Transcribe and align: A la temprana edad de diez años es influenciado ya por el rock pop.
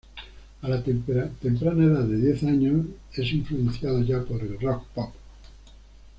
A 0.63 0.67
la 0.67 0.81
temprana 0.83 1.83
edad 1.83 2.03
de 2.05 2.17
diez 2.17 2.41
años 2.41 2.87
es 3.13 3.31
influenciado 3.33 4.01
ya 4.01 4.23
por 4.23 4.41
el 4.41 4.59
rock 4.59 4.83
pop. 4.95 5.13